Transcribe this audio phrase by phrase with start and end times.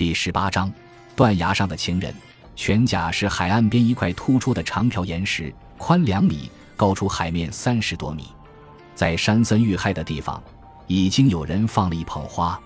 [0.00, 0.72] 第十八章，
[1.14, 2.14] 断崖上的情人。
[2.56, 8.28] 全甲是海岸边一块突出的长条岩石，宽两米，高出海面三十多米。
[8.94, 10.42] 在山森遇害的地方，
[10.86, 12.58] 已经有人放了一捧花。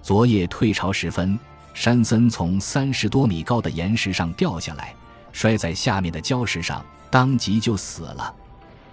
[0.00, 1.38] 昨夜退潮时分，
[1.74, 4.94] 山森从三十多米高的岩石上掉下来，
[5.32, 8.34] 摔在下面的礁石上，当即就死了。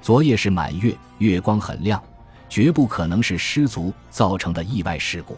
[0.01, 2.03] 昨夜是满月，月光很亮，
[2.49, 5.37] 绝不可能是失足造成的意外事故。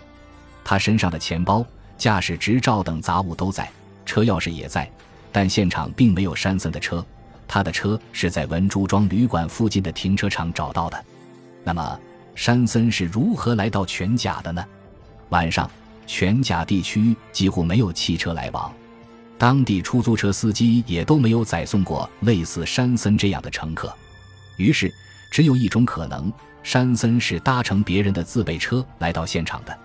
[0.64, 1.64] 他身上的钱包、
[2.00, 3.70] 驾驶执照等杂物都在。
[4.06, 4.90] 车钥匙也在，
[5.32, 7.06] 但现场并没有山森的车，
[7.48, 11.06] 他的车是在文珠庄旅馆附近的停车场找到的。
[11.64, 12.00] 那么，
[12.34, 14.66] 山森是如何来到全甲的呢？
[15.30, 15.70] 晚上，
[16.08, 18.74] 全甲地区几乎没有汽车来往，
[19.38, 23.94] 当地出租车司机也都没有载送过类似山森这样的乘客。
[24.58, 24.92] 于是，
[25.30, 29.78] 只有一种可能：山森是搭乘别人的自备车来到现场的。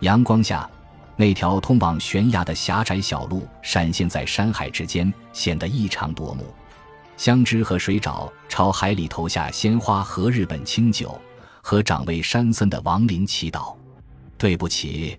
[0.00, 0.68] 阳光下。
[1.16, 6.46] 那条通往悬崖的狭窄小路闪现在山海之间，显得异常夺目。
[7.16, 11.20] 香枝和水沼朝海里投下鲜花和日本清酒，
[11.62, 13.74] 和长为山森的亡灵祈祷。
[14.36, 15.16] 对不起，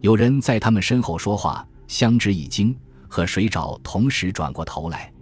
[0.00, 1.66] 有人在他们身后说话。
[1.86, 2.76] 香枝一惊，
[3.06, 5.12] 和水沼同时转过头来，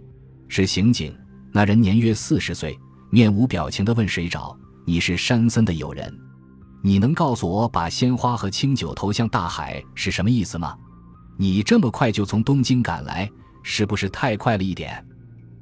[0.47, 1.15] 是刑警。
[1.51, 2.75] 那人年约四十岁，
[3.11, 6.11] 面无表情地问水沼：“你是山森的友人？”
[6.85, 10.77] 你能告诉我把鲜花和清酒投向大海是什么意思吗？
[11.35, 13.27] 你这么快就从东京赶来，
[13.63, 15.03] 是不是太快了一点？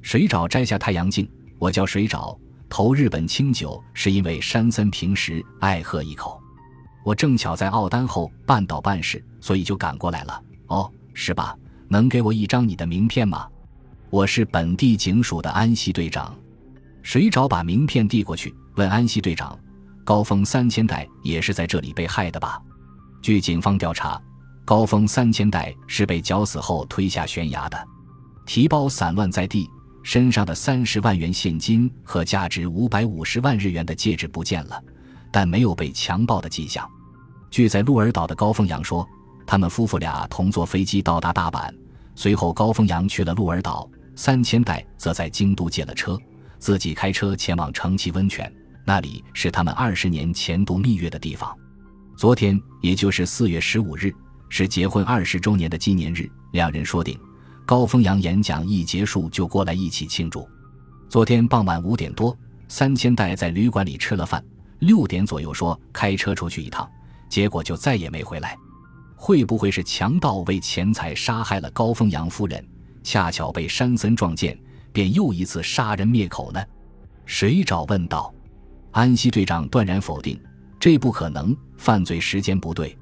[0.02, 1.26] 水沼摘下太阳镜，
[1.58, 6.38] 我叫水沼，投日本清酒是因为山森平时爱喝一口。
[7.02, 10.42] 我正巧在奥丹后半岛办事，所以就赶过来了。
[10.66, 11.56] 哦，是吧？
[11.88, 13.48] 能给我一张你的名片吗？
[14.10, 16.36] 我是本地警署的安西队长。
[17.00, 19.58] 水沼把名片递过去，问安西队长。
[20.04, 22.60] 高峰三千代也是在这里被害的吧？
[23.22, 24.20] 据警方调查，
[24.62, 27.88] 高峰三千代是被绞死后推下悬崖的，
[28.44, 29.66] 提包散乱在地，
[30.02, 34.78] 身上的三十万元现金和价值五百五十万日元的戒指不见了，
[35.32, 36.86] 但没有被强暴的迹象。
[37.50, 39.08] 据在鹿儿岛的高峰阳说，
[39.46, 41.72] 他们夫妇俩同坐飞机到达大阪，
[42.14, 46.18] 随后高峰阳去了鹿儿岛，三千代则在京都借了车，
[46.58, 48.54] 自己开车前往城崎温泉。
[48.84, 51.56] 那里是他们二十年前度蜜月的地方。
[52.16, 54.14] 昨天，也就是四月十五日，
[54.48, 56.30] 是结婚二十周年的纪念日。
[56.52, 57.18] 两人说定，
[57.64, 60.46] 高峰阳演讲一结束就过来一起庆祝。
[61.08, 62.36] 昨天傍晚五点多，
[62.68, 64.44] 三千代在旅馆里吃了饭，
[64.80, 66.88] 六点左右说开车出去一趟，
[67.28, 68.56] 结果就再也没回来。
[69.16, 72.62] 会不会是强盗为钱财杀害了高峰阳夫人，
[73.02, 74.56] 恰巧被山森撞见，
[74.92, 76.62] 便又一次杀人灭口呢？
[77.24, 78.32] 水沼问道。
[78.94, 80.40] 安西队长断然否定，
[80.78, 82.96] 这不可能，犯罪时间不对。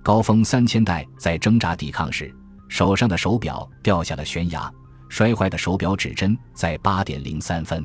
[0.00, 2.32] 高峰三千代在挣扎抵抗时，
[2.68, 4.72] 手上的手表掉下了悬崖，
[5.08, 7.84] 摔坏的手表指针在八点零三分，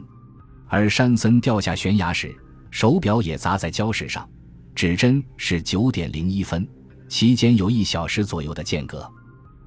[0.68, 2.32] 而山森掉下悬崖时，
[2.70, 4.30] 手表也砸在礁石上，
[4.76, 6.68] 指针是九点零一分，
[7.10, 9.12] 期间有一小时左右的间隔。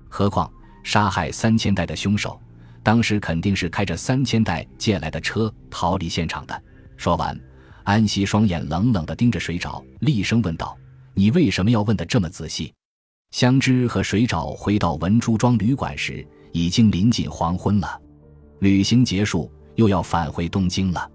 [0.09, 0.49] 何况
[0.84, 2.41] 杀害三千代的凶手，
[2.84, 6.62] 当时肯定是开着三千代借来的车逃离现场的。
[6.97, 7.37] 说完。
[7.91, 10.78] 安西双眼冷冷地盯着水沼，厉声问道
[11.12, 12.73] ：“你为什么要问得这么仔细？”
[13.34, 18.00] 香枝和水沼回到文珠庄旅馆时，已经临近黄昏了。
[18.61, 21.11] 旅行结束，又要返回东京了。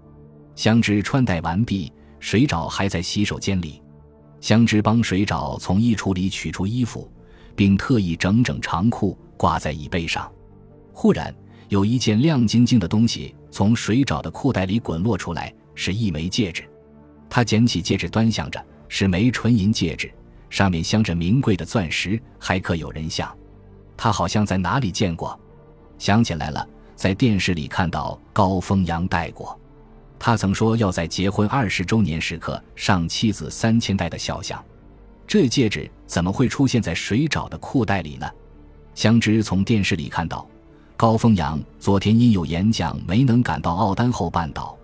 [0.54, 3.80] 香枝穿戴完毕，水沼还在洗手间里。
[4.42, 7.10] 香枝帮水沼从衣橱里取出衣服，
[7.54, 10.30] 并特意整整长裤挂在椅背上。
[10.92, 11.34] 忽然，
[11.70, 15.50] 有一件亮晶晶的东西从水沼的裤袋里滚落出来。
[15.76, 16.64] 是一枚戒指，
[17.30, 20.10] 他捡起戒指端详着，是枚纯银戒指，
[20.50, 23.32] 上面镶着名贵的钻石，还刻有人像。
[23.96, 25.38] 他好像在哪里见过，
[25.98, 26.66] 想起来了，
[26.96, 29.56] 在电视里看到高峰阳戴过。
[30.18, 34.62] 他曾说要在结婚二十周年时刻上妻子三千代的肖像。
[35.26, 38.26] 这戒指怎么会出现在水沼的裤袋里呢？
[38.94, 40.48] 香枝从电视里看到，
[40.96, 44.75] 高峰阳昨天因有演讲没能赶到奥丹后半岛。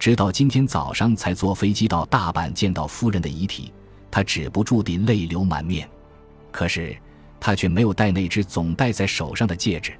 [0.00, 3.70] 直到今天早上才坐飞机到大阪见到夫人的遗体，
[4.10, 5.86] 他止不住地泪流满面。
[6.50, 6.96] 可是
[7.38, 9.92] 他却没有戴那只总戴在手上的戒指。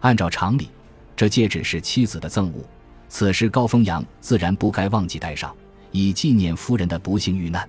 [0.00, 0.68] 按照常理，
[1.16, 2.66] 这戒指是妻子的赠物，
[3.08, 5.56] 此时高峰阳自然不该忘记戴上，
[5.90, 7.66] 以纪念夫人的不幸遇难。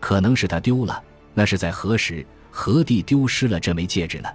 [0.00, 1.04] 可能是他丢了，
[1.34, 4.30] 那是在何时何地丢失了这枚戒指呢？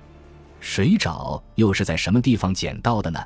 [0.60, 3.20] 谁找又是在什么地方捡到的呢？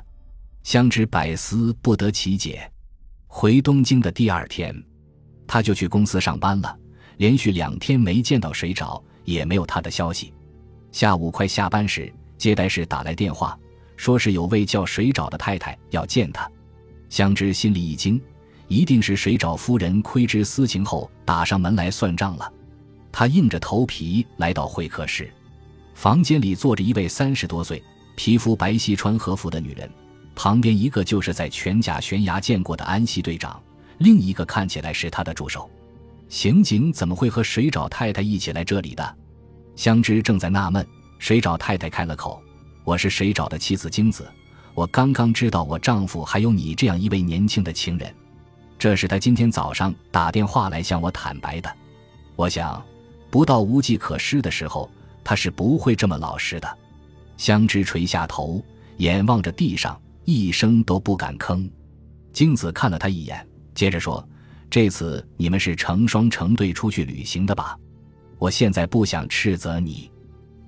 [0.62, 2.71] 相知百思不得其解。
[3.34, 4.76] 回东京的第二天，
[5.46, 6.78] 他就去公司上班了。
[7.16, 10.34] 连续两天没见到水沼，也没有他的消息。
[10.92, 13.58] 下午快下班时，接待室打来电话，
[13.96, 16.48] 说是有位叫水沼的太太要见他。
[17.08, 18.20] 香芝心里一惊，
[18.68, 22.52] 一定是水沼夫人窥知私情后打上门来算账了。
[23.10, 25.32] 他硬着头皮来到会客室，
[25.94, 27.82] 房间里坐着一位三十多岁、
[28.14, 29.90] 皮肤白皙、穿和服的女人，
[30.34, 33.62] 旁边一个就是在全甲悬崖见过的安西队长，
[33.98, 35.70] 另一个看起来是他的助手。
[36.28, 39.16] 刑警怎么会和水沼太太一起来这里的？
[39.76, 40.86] 香芝正在纳闷，
[41.18, 42.42] 水沼太太开了口
[42.84, 44.30] ：“我是水沼的妻子京子，
[44.74, 48.14] 我刚刚知道我丈夫还有你这样一位年轻的情人，
[48.78, 51.72] 这是他今天早上打电话来向我坦白的。
[52.36, 52.82] 我想。”
[53.32, 54.90] 不到无计可施的时候，
[55.24, 56.78] 他是不会这么老实的。
[57.38, 58.62] 香芝垂下头，
[58.98, 61.68] 眼望着地上，一声都不敢吭。
[62.32, 64.26] 京子看了他一眼，接着说
[64.70, 67.76] ：“这次你们是成双成对出去旅行的吧？
[68.38, 70.10] 我现在不想斥责你，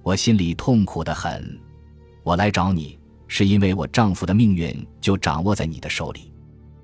[0.02, 1.58] 我心里痛苦的很。
[2.22, 6.32] 我来找你，是因为我丈夫的命运就掌握在你的手里，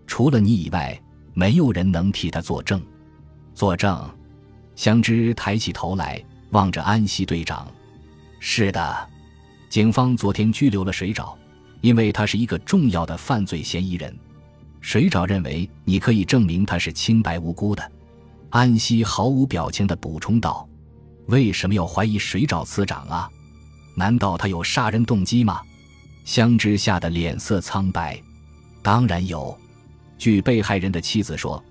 [0.07, 1.01] 除了你以外，
[1.35, 2.81] 没有人能替他作证。
[3.55, 4.09] 作证。”
[4.77, 7.71] 香芝抬起头来，望着安西队长。
[8.39, 9.09] 是的，
[9.69, 11.35] 警方昨天拘留了水沼，
[11.81, 14.17] 因为他是一个重要的犯罪嫌疑人。
[14.81, 17.93] 水沼认为你可以证明他是清白无辜的。
[18.49, 20.69] 安西毫无表情地补充道
[21.27, 23.31] ：“为什么要怀疑水沼次长啊？
[23.95, 25.61] 难道他有杀人动机吗？”
[26.25, 28.21] 香芝吓得脸色苍白。
[28.83, 29.57] 当然有，
[30.17, 31.63] 据被害人的妻子说。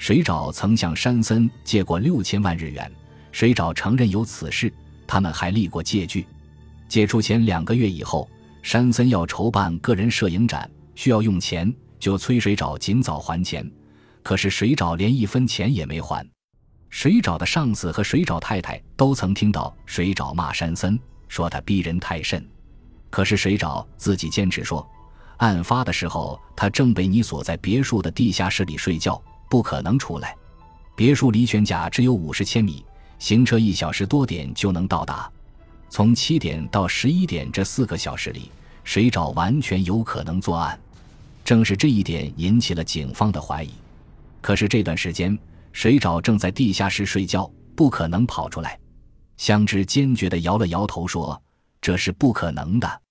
[0.00, 2.88] 水沼曾向山森借过六千万日元，
[3.32, 4.72] 水沼承认有此事，
[5.08, 6.24] 他们还立过借据。
[6.88, 8.30] 借出前两个月以后，
[8.68, 13.66] 山森要筹办个人摄影展，需要用钱，就催水沼尽早还钱。
[14.22, 16.22] 可是水沼连一分钱也没还。
[16.90, 22.46] 水沼的上司和水沼太太都曾听到水沼骂山森，说他逼人太甚。
[23.08, 24.86] 可是水沼自己坚持说，
[25.38, 29.18] 案发的时候他正被你锁在别墅的地下室里睡觉。
[29.48, 30.36] 不可能出来。
[30.94, 32.84] 别墅离全甲只有五十千米，
[33.18, 35.26] 行车一小时多点就能到达。
[35.88, 38.52] 从七点到十一点这四个小时里，
[38.88, 40.80] 水沼完全有可能作案。
[41.44, 43.70] 正是这一点引起了警方的怀疑。
[44.40, 45.38] 可是这段时间，
[45.72, 48.78] 水沼正在地下室睡觉，不可能跑出来。
[49.36, 51.38] 香芝坚决地摇了摇头，说
[51.82, 53.02] ：“这是不可能的。”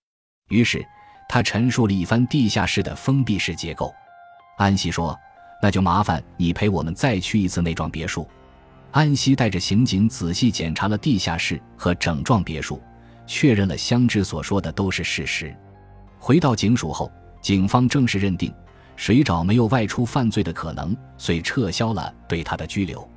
[0.50, 0.84] 于是
[1.30, 3.94] 他陈述了一番地下室的封闭式结构。
[4.58, 5.16] 安西说。
[5.60, 8.28] 那就麻烦你陪我们再去一次那幢别墅。
[8.92, 12.80] 安西带着刑警仔细检查了地下室和整幢别墅，
[13.26, 15.58] 确认了香芝所说的都是事实。
[16.28, 17.10] 回到警署后，
[17.42, 18.54] 警方正式认定
[18.98, 23.10] 水沼没有外出犯罪的可能，遂撤销了对他的拘留。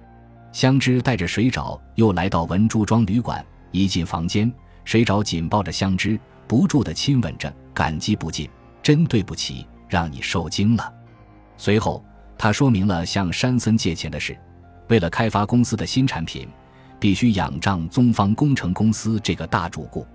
[0.52, 4.48] 香芝带着水沼又来到文珠庄旅馆，一进房间，
[4.84, 6.16] 水沼紧抱着香芝，
[6.46, 8.48] 不住地亲吻着，感激不尽，
[8.80, 10.94] 真对不起，让你受惊了。
[11.56, 12.04] 随后。
[12.38, 14.38] 他说明了向山森借钱的事，
[14.88, 16.48] 为了开发公司的新产品，
[17.00, 20.06] 必须仰仗宗方工程公司这个大主顾。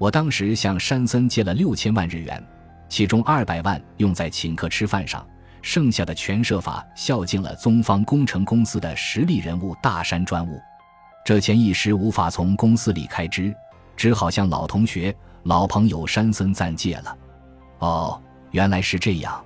[0.00, 2.42] 我当时向山森借了六千万日元，
[2.88, 5.28] 其中二百万用在请客吃饭上，
[5.60, 10.58] 剩下的全设法孝敬了宗方工程公司的实力人物大山专务。
[11.22, 13.54] 这钱一时无法从公司里开支，
[13.94, 17.18] 只好向老同学、老朋友山森暂借了。
[17.80, 19.44] 哦，原来是这样。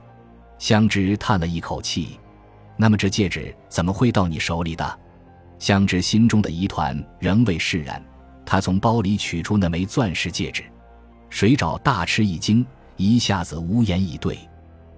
[0.61, 2.21] 香芝叹了一口气，
[2.77, 5.01] 那么这戒指怎么会到你手里的？
[5.59, 8.01] 香芝心中的疑团仍未释然，
[8.47, 10.65] 他从包里取出那枚钻石戒指。
[11.31, 12.65] 水沼大吃一惊，
[12.97, 14.39] 一下子无言以对。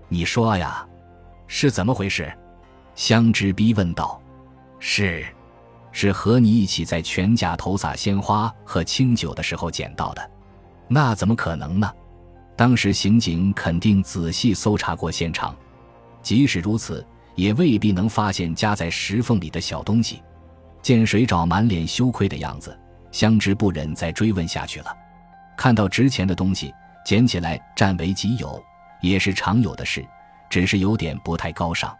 [0.08, 0.86] 你说呀，
[1.46, 2.32] 是怎么回事？
[2.94, 4.20] 香芝逼问道。
[4.78, 5.24] 是，
[5.92, 10.30] 是和你一起在全家头撒鲜花和清酒的时候捡到的。
[10.88, 11.90] 那怎么可能呢？
[12.54, 15.56] 当时刑警肯定仔细搜查过现场，
[16.22, 20.22] 即使如此，也未必能发现夹在石缝里的小东西。
[20.80, 22.78] 见水沼满脸羞愧的样子，
[23.10, 24.96] 香芝不忍再追问下去了。
[25.56, 26.72] 看到值钱的东西，
[27.04, 28.62] 捡起来占为己有，
[29.00, 30.04] 也是常有的事，
[30.50, 31.96] 只是有点不太高尚。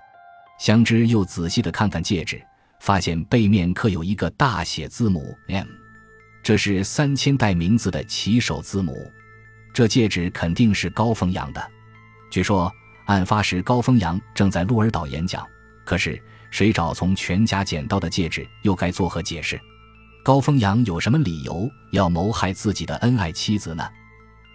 [0.58, 2.42] 香芝又仔细的看看戒指，
[2.80, 5.66] 发现背面刻有一个大写字母 M，
[6.42, 9.10] 这是三千代名字的起手字母。
[9.72, 11.70] 这戒指肯定是高峰阳的。
[12.30, 12.72] 据说
[13.06, 15.46] 案发时高峰阳正在鹿儿岛演讲，
[15.84, 16.20] 可是
[16.50, 19.60] 谁找从全家捡到的戒指又该作何解释？
[20.26, 23.88] 高峰阳有什么理由要谋害自己的恩爱妻子呢？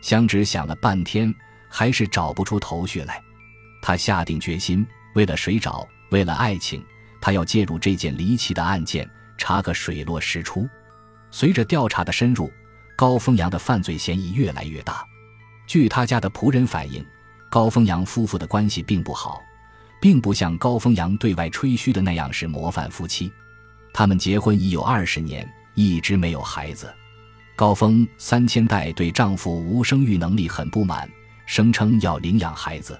[0.01, 1.33] 香芝想了半天，
[1.69, 3.23] 还是找不出头绪来。
[3.81, 4.85] 他下定决心，
[5.15, 6.83] 为了水沼，为了爱情，
[7.21, 10.67] 他要介入这件离奇的案件，查个水落石出。
[11.31, 12.51] 随着调查的深入。
[12.97, 15.05] 高峰阳的犯罪嫌疑越来越大。
[15.67, 17.01] 据他家的仆人反映，
[17.49, 19.41] 高峰阳夫妇的关系并不好，
[20.01, 23.31] 并不像高峰阳对外吹嘘的那样是模范夫妻。
[23.93, 26.93] 他们结婚已有二十年，一直没有孩子。
[27.55, 31.09] 高峰三千代对丈夫无生育能力很不满，
[31.45, 32.99] 声称要领养孩子。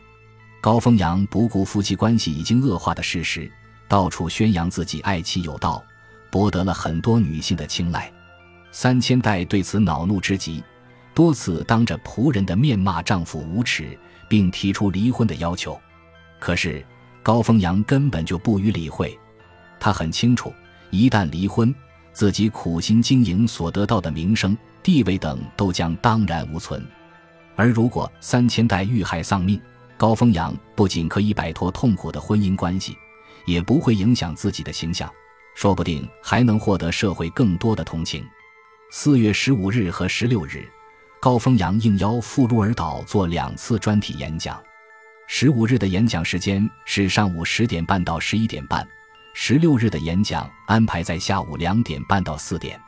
[0.60, 3.52] 高峰阳不顾夫妻关系已经恶化的事实，
[3.88, 5.84] 到处宣扬自己爱妻有道，
[6.30, 8.12] 博得了很多女性的青睐。
[8.72, 10.64] 三千代对此恼怒之极，
[11.14, 13.98] 多次当着仆人的面骂丈夫无耻，
[14.30, 15.80] 并提出离婚的要求。
[16.40, 16.86] 可是
[17.24, 19.18] 高峰阳根本就不予理会，
[19.80, 20.54] 他很清楚。
[20.92, 21.74] 一旦离婚，
[22.14, 26.86] 自己苦心经营所得到的名声、地位等都将荡然无存。
[27.56, 29.60] 而如果三千代遇害丧命，
[29.98, 32.98] 高峰阳不仅可以摆脱痛苦的婚姻关系，
[33.46, 35.12] 也不会影响自己的形象，
[35.56, 38.26] 说不定还能获得社会更多的同情。
[38.92, 40.68] 四月十五日和十六日，
[41.22, 44.62] 高峰阳应邀赴鹿儿岛做两次专题演讲。
[45.28, 48.86] 十五日的演讲时间是上午十点半到十一点半。
[49.34, 52.80] 十六日的演讲安排在下午两点半到四点。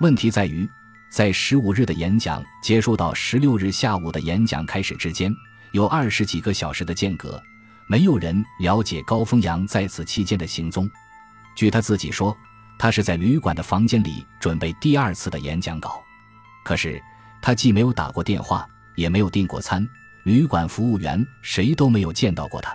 [0.00, 0.68] 问题在于，
[1.10, 5.32] 在十五日的演讲结束到十六日下午的演讲开始之间，
[5.72, 7.40] 有二十几个小时的间隔，
[7.86, 10.90] 没有人了解高峰阳在此期间的行踪。
[11.54, 12.36] 据他自己说，
[12.78, 16.02] 他是在旅馆的房间里准备第二次的演讲稿。
[16.64, 17.00] 可是
[17.40, 19.86] 他既没有打过电话，也没有订过餐，
[20.24, 22.74] 旅馆服务员谁都没有见到过他。